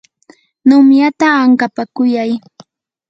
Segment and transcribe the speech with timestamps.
[0.65, 2.31] numyata ankapakuyay.